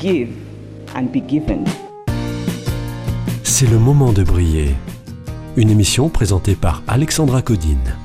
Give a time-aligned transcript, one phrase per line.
[0.00, 0.30] Give
[0.96, 1.64] and be given.
[3.42, 4.70] C'est le moment de briller.
[5.58, 7.96] Une émission présentée par Alexandra Codine.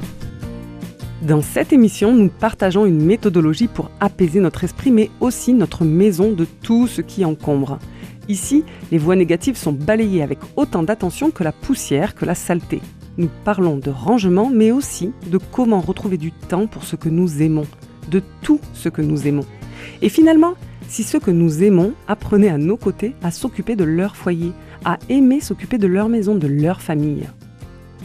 [1.22, 6.34] Dans cette émission, nous partageons une méthodologie pour apaiser notre esprit, mais aussi notre maison
[6.34, 7.80] de tout ce qui encombre.
[8.28, 12.82] Ici, les voix négatives sont balayées avec autant d'attention que la poussière, que la saleté.
[13.18, 17.42] Nous parlons de rangement, mais aussi de comment retrouver du temps pour ce que nous
[17.42, 17.68] aimons,
[18.12, 19.46] de tout ce que nous aimons.
[20.02, 20.56] Et finalement,
[20.88, 24.52] si ceux que nous aimons apprenaient à nos côtés à s'occuper de leur foyer,
[24.84, 27.28] à aimer s'occuper de leur maison, de leur famille.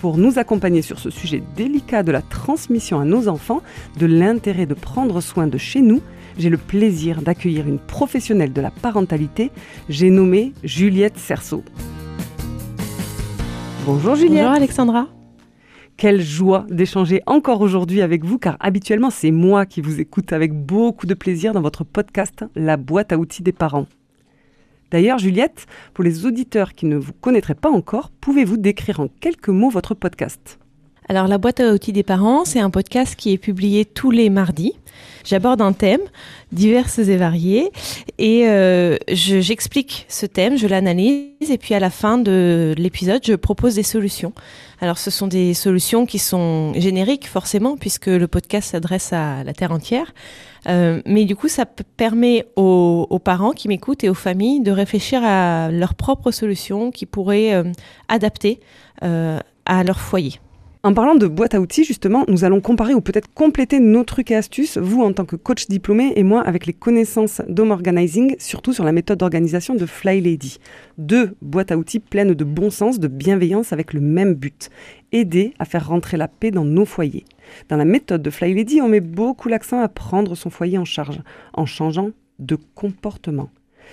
[0.01, 3.61] Pour nous accompagner sur ce sujet délicat de la transmission à nos enfants,
[3.99, 6.01] de l'intérêt de prendre soin de chez nous,
[6.39, 9.51] j'ai le plaisir d'accueillir une professionnelle de la parentalité,
[9.91, 11.63] j'ai nommé Juliette Cerceau.
[13.85, 14.45] Bonjour Juliette.
[14.45, 15.20] Bonjour Alexandra.
[16.01, 20.51] Quelle joie d'échanger encore aujourd'hui avec vous, car habituellement c'est moi qui vous écoute avec
[20.51, 23.85] beaucoup de plaisir dans votre podcast La boîte à outils des parents.
[24.91, 29.51] D'ailleurs, Juliette, pour les auditeurs qui ne vous connaîtraient pas encore, pouvez-vous décrire en quelques
[29.51, 30.59] mots votre podcast?
[31.11, 34.31] Alors la boîte à outils des parents, c'est un podcast qui est publié tous les
[34.31, 34.75] mardis.
[35.25, 35.99] J'aborde un thème,
[36.53, 37.73] divers et variés,
[38.19, 43.23] et euh, je- j'explique ce thème, je l'analyse, et puis à la fin de l'épisode,
[43.27, 44.33] je propose des solutions.
[44.81, 49.53] Alors ce sont des solutions qui sont génériques forcément, puisque le podcast s'adresse à la
[49.53, 50.15] Terre entière.
[50.69, 54.71] Euh, mais du coup, ça permet aux, aux parents qui m'écoutent et aux familles de
[54.71, 57.65] réfléchir à leurs propres solutions qui pourraient euh,
[58.09, 58.61] adapter
[59.03, 60.35] euh, à leur foyer.
[60.83, 64.31] En parlant de boîte à outils, justement, nous allons comparer ou peut-être compléter nos trucs
[64.31, 68.35] et astuces, vous en tant que coach diplômé et moi avec les connaissances d'Home Organizing,
[68.39, 70.57] surtout sur la méthode d'organisation de Fly Lady.
[70.97, 74.71] Deux boîtes à outils pleines de bon sens, de bienveillance avec le même but,
[75.13, 77.27] aider à faire rentrer la paix dans nos foyers.
[77.69, 80.87] Dans la méthode de Fly Lady, on met beaucoup l'accent à prendre son foyer en
[80.87, 81.21] charge,
[81.53, 83.51] en changeant de comportement.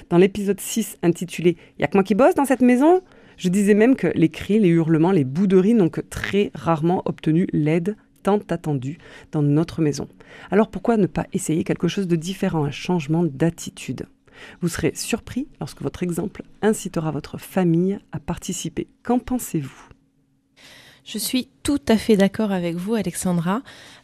[0.09, 3.01] Dans l'épisode 6 intitulé Y'a que moi qui bosse dans cette maison?
[3.37, 7.47] Je disais même que les cris, les hurlements, les bouderies n'ont que très rarement obtenu
[7.53, 8.97] l'aide tant attendue
[9.31, 10.07] dans notre maison.
[10.51, 14.07] Alors pourquoi ne pas essayer quelque chose de différent, un changement d'attitude?
[14.61, 18.87] Vous serez surpris lorsque votre exemple incitera votre famille à participer.
[19.03, 19.89] Qu'en pensez-vous?
[21.07, 23.61] Je suis tout à fait d'accord avec vous, Alexandra.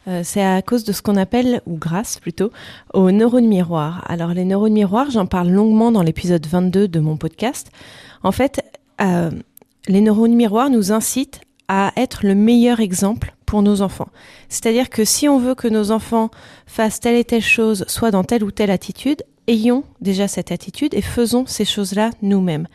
[0.08, 2.50] Euh, c'est à cause de ce qu'on appelle, ou grâce plutôt,
[2.94, 4.02] aux neurones miroirs.
[4.10, 7.70] Alors les neurones miroirs, j'en parle longuement dans l'épisode 22 de mon podcast.
[8.22, 8.64] En fait,
[9.00, 9.30] euh,
[9.88, 14.08] les neurones miroirs nous incitent à être le meilleur exemple pour nos enfants.
[14.48, 16.30] C'est-à-dire que si on veut que nos enfants
[16.66, 20.94] fassent telle et telle chose, soit dans telle ou telle attitude, ayons déjà cette attitude
[20.94, 22.66] et faisons ces choses-là nous-mêmes.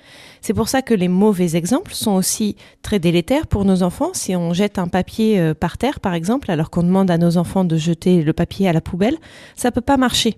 [0.42, 4.12] C'est pour ça que les mauvais exemples sont aussi très délétères pour nos enfants.
[4.14, 7.38] Si on jette un papier euh, par terre, par exemple, alors qu'on demande à nos
[7.38, 9.18] enfants de jeter le papier à la poubelle,
[9.56, 10.38] ça peut pas marcher.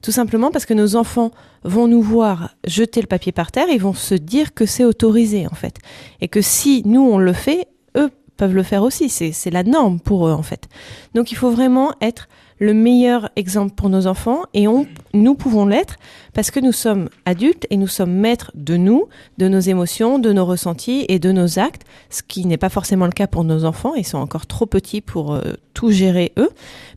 [0.00, 1.32] Tout simplement parce que nos enfants
[1.64, 5.46] vont nous voir jeter le papier par terre, ils vont se dire que c'est autorisé,
[5.46, 5.76] en fait.
[6.20, 7.66] Et que si nous, on le fait,
[7.96, 9.08] eux peuvent le faire aussi.
[9.08, 10.68] C'est c'est la norme pour eux, en fait.
[11.14, 12.28] Donc il faut vraiment être
[12.62, 15.96] le meilleur exemple pour nos enfants et on, nous pouvons l'être
[16.32, 20.32] parce que nous sommes adultes et nous sommes maîtres de nous, de nos émotions, de
[20.32, 23.64] nos ressentis et de nos actes, ce qui n'est pas forcément le cas pour nos
[23.64, 26.50] enfants, ils sont encore trop petits pour euh, tout gérer eux.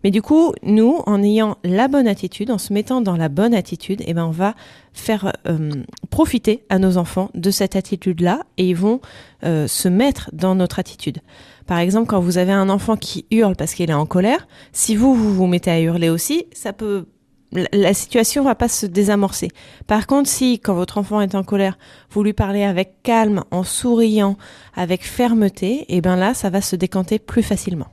[0.04, 3.56] Mais du coup, nous, en ayant la bonne attitude, en se mettant dans la bonne
[3.56, 4.54] attitude, eh ben, on va
[4.96, 9.02] faire euh, profiter à nos enfants de cette attitude-là et ils vont
[9.44, 11.20] euh, se mettre dans notre attitude.
[11.68, 14.96] Par exemple, quand vous avez un enfant qui hurle parce qu'il est en colère, si
[14.96, 17.06] vous, vous vous mettez à hurler aussi, ça peut
[17.52, 19.50] la- situation va pas se désamorcer.
[19.88, 21.78] Par contre, si quand votre enfant est en colère,
[22.10, 24.38] vous lui parlez avec calme, en souriant,
[24.76, 27.88] avec fermeté, et ben là, ça va se décanter plus facilement.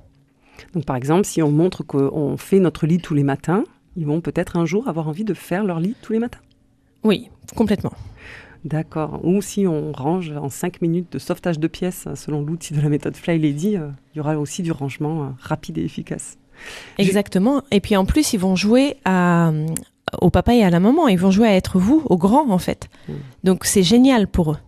[0.74, 3.64] Donc par exemple, si on montre qu'on fait notre lit tous les matins,
[3.96, 6.40] ils vont peut-être un jour avoir envie de faire leur lit tous les matins.
[7.04, 7.92] Oui, complètement.
[8.64, 9.20] D'accord.
[9.24, 12.80] Ou si on range en 5 minutes de sauvetage de pièces euh, selon l'outil de
[12.80, 16.38] la méthode Fly Lady, euh, il y aura aussi du rangement euh, rapide et efficace.
[16.98, 17.62] Exactement.
[17.72, 19.52] Et puis en plus, ils vont jouer à,
[20.20, 21.08] au papa et à la maman.
[21.08, 22.88] Ils vont jouer à être vous, au grand en fait.
[23.08, 23.12] Mm.
[23.42, 24.58] Donc c'est génial pour eux.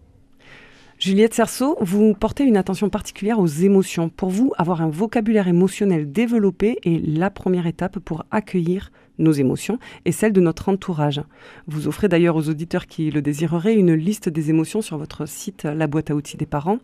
[0.99, 4.09] Juliette Cerceau, vous portez une attention particulière aux émotions.
[4.09, 9.79] Pour vous, avoir un vocabulaire émotionnel développé est la première étape pour accueillir nos émotions
[10.05, 11.23] et celles de notre entourage.
[11.67, 15.65] Vous offrez d'ailleurs aux auditeurs qui le désireraient une liste des émotions sur votre site
[15.65, 16.79] La boîte à outils des parents.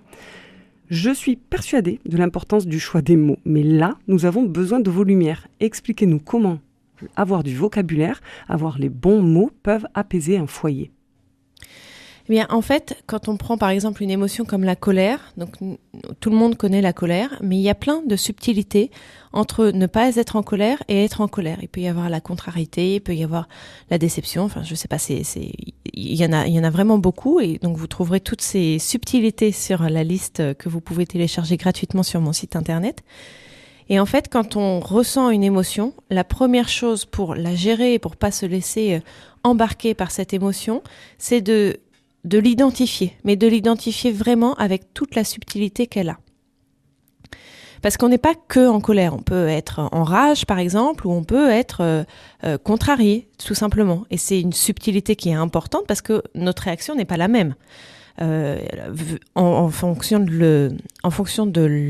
[0.91, 4.91] Je suis persuadée de l'importance du choix des mots, mais là, nous avons besoin de
[4.91, 5.47] vos lumières.
[5.61, 6.59] Expliquez-nous comment
[7.17, 10.91] avoir du vocabulaire, avoir les bons mots peuvent apaiser un foyer.
[12.31, 15.57] Eh bien, en fait, quand on prend par exemple une émotion comme la colère, donc
[16.21, 18.93] tout le monde connaît la colère, mais il y a plein de subtilités
[19.33, 21.59] entre ne pas être en colère et être en colère.
[21.61, 23.49] Il peut y avoir la contrariété, il peut y avoir
[23.91, 24.45] la déception.
[24.45, 25.51] Enfin, je sais pas, c'est, c'est,
[25.93, 28.43] il y en a, il y en a vraiment beaucoup, et donc vous trouverez toutes
[28.43, 33.03] ces subtilités sur la liste que vous pouvez télécharger gratuitement sur mon site internet.
[33.89, 37.99] Et en fait, quand on ressent une émotion, la première chose pour la gérer et
[37.99, 39.01] pour pas se laisser euh,
[39.43, 40.85] embarquer par cette émotion,
[41.19, 41.81] c'est de
[42.25, 46.19] de l'identifier, mais de l'identifier vraiment avec toute la subtilité qu'elle a.
[47.83, 51.13] Parce qu'on n'est pas que en colère, on peut être en rage par exemple, ou
[51.13, 52.05] on peut être euh,
[52.45, 54.05] euh, contrarié tout simplement.
[54.11, 57.55] Et c'est une subtilité qui est importante parce que notre réaction n'est pas la même.
[58.21, 58.59] Euh,
[59.35, 60.69] en fonction de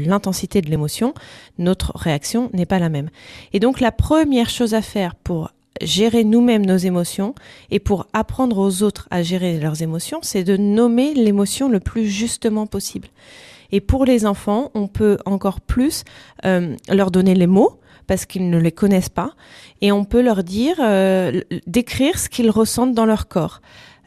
[0.07, 1.13] l'intensité de l'émotion,
[1.59, 3.11] notre réaction n'est pas la même.
[3.53, 5.51] Et donc la première chose à faire pour
[5.81, 7.35] gérer nous-mêmes nos émotions
[7.71, 12.07] et pour apprendre aux autres à gérer leurs émotions, c'est de nommer l'émotion le plus
[12.07, 13.09] justement possible.
[13.73, 16.05] Et pour les enfants, on peut encore plus
[16.45, 19.33] euh, leur donner les mots parce qu'ils ne les connaissent pas
[19.81, 23.61] et on peut leur dire, euh, décrire ce qu'ils ressentent dans leur corps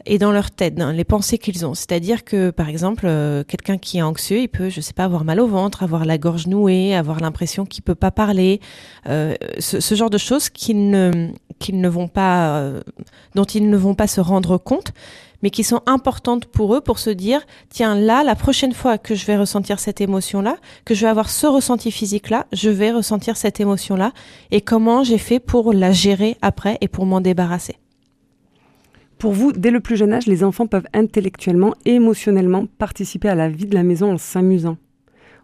[0.06, 1.74] et dans leur tête, hein, les pensées qu'ils ont.
[1.74, 5.24] C'est-à-dire que, par exemple, euh, quelqu'un qui est anxieux, il peut, je sais pas, avoir
[5.24, 8.60] mal au ventre, avoir la gorge nouée, avoir l'impression qu'il peut pas parler,
[9.08, 11.30] euh, ce, ce genre de choses qu'ils ne,
[11.64, 12.82] qu'ils ne vont pas, euh,
[13.36, 14.92] dont ils ne vont pas se rendre compte,
[15.42, 19.16] mais qui sont importantes pour eux pour se dire, tiens, là, la prochaine fois que
[19.16, 23.38] je vais ressentir cette émotion-là, que je vais avoir ce ressenti physique-là, je vais ressentir
[23.38, 24.12] cette émotion-là,
[24.52, 27.78] et comment j'ai fait pour la gérer après et pour m'en débarrasser?
[29.18, 33.36] Pour vous, dès le plus jeune âge, les enfants peuvent intellectuellement et émotionnellement participer à
[33.36, 34.76] la vie de la maison en s'amusant.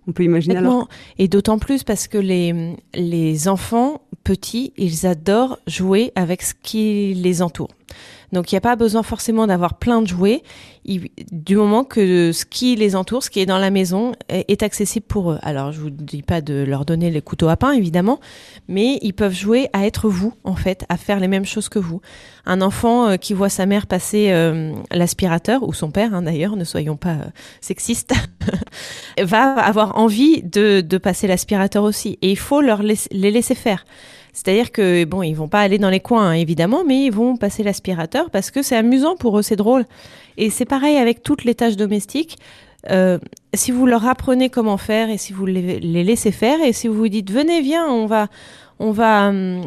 [0.08, 0.90] On peut imaginer alors.
[1.18, 7.16] Et d'autant plus parce que les, les enfants petits, ils adorent jouer avec ce qui
[7.16, 7.70] les entoure.
[8.32, 10.44] Donc il n'y a pas besoin forcément d'avoir plein de jouets,
[10.86, 15.06] du moment que ce qui les entoure, ce qui est dans la maison, est, accessible
[15.08, 15.40] pour eux.
[15.42, 18.20] Alors je vous dis pas de leur donner les couteaux à pain, évidemment,
[18.68, 21.80] mais ils peuvent jouer à être vous, en fait, à faire les mêmes choses que
[21.80, 22.02] vous.
[22.46, 26.56] Un enfant euh, qui voit sa mère passer euh, l'aspirateur, ou son père hein, d'ailleurs,
[26.56, 27.30] ne soyons pas euh,
[27.62, 28.14] sexistes,
[29.22, 32.20] va avoir envie de, passer l'aspirateur aussi.
[32.22, 33.86] Et il faut leur les laisser faire.
[34.34, 37.36] C'est-à-dire que bon, ils vont pas aller dans les coins hein, évidemment, mais ils vont
[37.36, 39.86] passer l'aspirateur parce que c'est amusant pour eux, c'est drôle.
[40.38, 42.38] Et c'est pareil avec toutes les tâches domestiques.
[42.90, 43.18] Euh,
[43.54, 46.96] si vous leur apprenez comment faire et si vous les, laissez faire et si vous
[46.96, 48.30] vous dites venez viens on va
[48.80, 49.66] on va hum,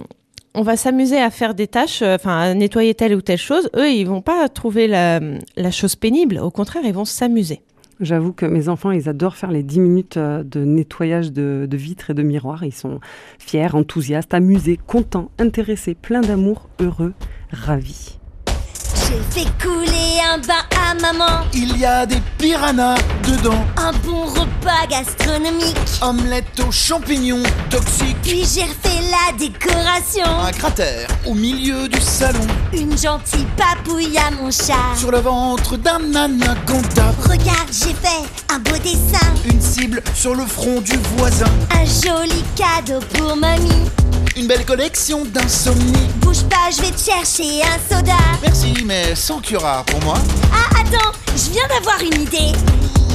[0.54, 3.68] on va s'amuser à faire des tâches, euh, enfin à nettoyer telle ou telle chose,
[3.76, 7.60] eux ils vont pas trouver la chose pénible, au contraire ils vont s'amuser.
[8.02, 12.10] J'avoue que mes enfants, ils adorent faire les 10 minutes euh, de nettoyage de, vitres
[12.10, 12.64] et de miroirs.
[12.64, 12.98] Ils sont
[13.38, 17.14] fiers, enthousiastes, amusés, contents, intéressés, pleins d'amour, heureux,
[17.52, 18.18] ravis.
[18.48, 22.96] J'ai fait couler un bain à maman, Il y a des piranhas
[23.26, 23.64] dedans.
[23.76, 25.76] un bon repas gastronomique.
[26.02, 28.16] Omelette aux champignons toxiques.
[28.22, 30.24] Puis j'ai refait la décoration.
[30.46, 32.46] Un cratère au milieu du salon.
[32.72, 34.96] Une gentille papouille à mon chat.
[34.96, 37.14] Sur le ventre d'un anaconda.
[37.22, 39.26] Regarde, j'ai fait un beau dessin.
[39.44, 41.46] Une cible sur le front du voisin.
[41.74, 43.90] Un joli cadeau pour mamie.
[44.36, 46.08] Une belle collection d'insomnie.
[46.16, 48.16] Bouge pas, je vais te chercher un soda.
[48.42, 50.14] Merci, mais sans cura pour moi.
[50.52, 52.56] Ah, attends, je viens d'avoir une idée.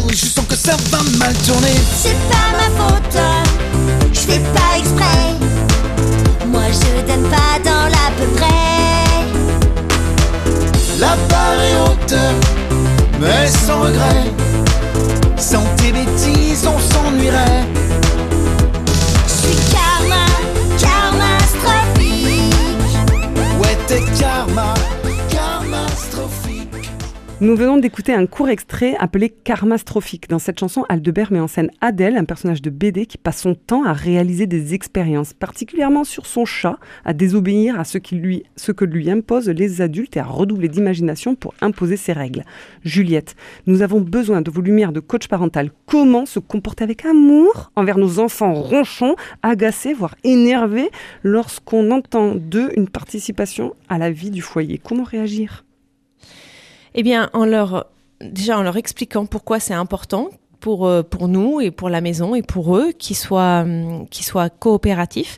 [0.05, 1.73] Ouh, Je sens que ça va mal tourner.
[1.95, 3.17] C'est pas ma faute,
[4.13, 5.35] je fais pas exprès.
[6.47, 8.47] Moi je donne pas dans l'à peu près.
[10.99, 12.15] La barre est haute,
[13.19, 14.31] mais sans regret.
[15.37, 17.65] Sans tes bêtises, on s'ennuierait.
[27.39, 30.27] Nous venons d'écouter un court extrait appelé Karmastrophique.
[30.27, 33.53] Dans cette chanson, Aldebert met en scène Adèle, un personnage de BD qui passe son
[33.53, 37.99] temps à réaliser des expériences, particulièrement sur son chat, à désobéir à ce,
[38.55, 42.43] ce que lui imposent les adultes et à redoubler d'imagination pour imposer ses règles.
[42.83, 43.35] Juliette,
[43.67, 45.69] nous avons besoin de vos lumières de coach parental.
[45.85, 50.89] Comment se comporter avec amour envers nos enfants ronchons, agacés, voire énervés,
[51.21, 54.81] lorsqu'on entend d'eux une participation à la vie du foyer?
[54.83, 55.66] Comment réagir?
[56.95, 57.87] Eh bien, en leur,
[58.21, 60.29] déjà en leur expliquant pourquoi c'est important
[60.59, 64.49] pour, euh, pour nous et pour la maison et pour eux qu'ils soient, hum, soient
[64.49, 65.37] coopératifs,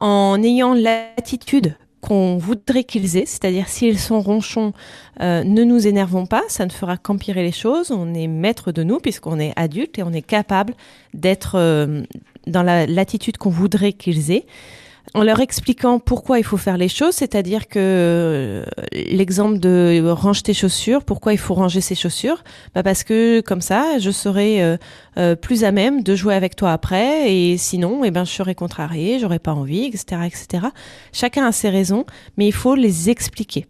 [0.00, 4.74] en ayant l'attitude qu'on voudrait qu'ils aient, c'est-à-dire s'ils sont ronchons,
[5.22, 7.90] euh, ne nous énervons pas, ça ne fera qu'empirer les choses.
[7.90, 10.74] On est maître de nous puisqu'on est adulte et on est capable
[11.14, 12.02] d'être euh,
[12.46, 14.44] dans la- l'attitude qu'on voudrait qu'ils aient.
[15.12, 20.42] En leur expliquant pourquoi il faut faire les choses, c'est-à-dire que euh, l'exemple de range
[20.42, 22.42] tes chaussures, pourquoi il faut ranger ses chaussures,
[22.74, 24.76] bah parce que comme ça, je serai euh,
[25.18, 28.54] euh, plus à même de jouer avec toi après, et sinon, eh ben, je serai
[28.54, 30.66] contrariée, j'aurais pas envie, etc., etc.
[31.12, 32.06] Chacun a ses raisons,
[32.38, 33.66] mais il faut les expliquer.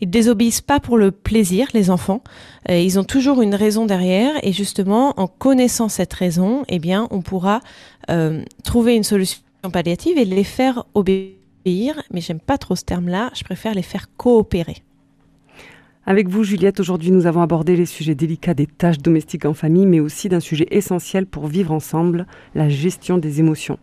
[0.00, 2.24] Ils désobéissent pas pour le plaisir, les enfants.
[2.68, 7.22] Ils ont toujours une raison derrière, et justement, en connaissant cette raison, eh bien, on
[7.22, 7.60] pourra
[8.64, 9.38] trouver une solution
[9.70, 12.02] palliative et les faire obéir.
[12.12, 13.30] Mais j'aime pas trop ce terme-là.
[13.34, 14.82] Je préfère les faire coopérer.
[16.04, 19.86] Avec vous, Juliette, aujourd'hui, nous avons abordé les sujets délicats des tâches domestiques en famille,
[19.86, 22.26] mais aussi d'un sujet essentiel pour vivre ensemble,
[22.56, 23.78] la gestion des émotions.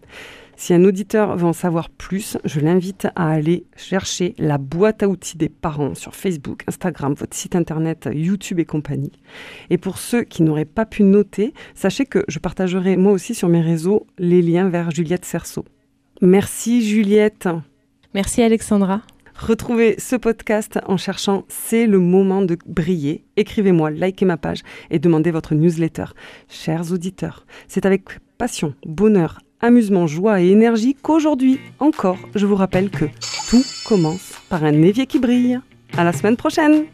[0.60, 5.08] Si un auditeur veut en savoir plus, je l'invite à aller chercher la boîte à
[5.08, 9.14] outils des parents sur Facebook, Instagram, votre site internet, YouTube et compagnie.
[9.70, 13.48] Et pour ceux qui n'auraient pas pu noter, sachez que je partagerai moi aussi sur
[13.48, 15.64] mes réseaux les liens vers Juliette Cerceau.
[16.22, 17.48] Merci Juliette.
[18.14, 19.02] Merci Alexandra.
[19.38, 23.24] Retrouvez ce podcast en cherchant C'est le moment de briller.
[23.38, 26.08] Écrivez-moi, likez ma page et demandez votre newsletter.
[26.50, 28.04] Chers auditeurs, c'est avec
[28.38, 33.06] passion, bonheur, amusement, joie et énergie qu'aujourd'hui, encore, je vous rappelle que
[33.50, 35.60] tout commence par un évier qui brille.
[35.98, 36.86] À la semaine prochaine!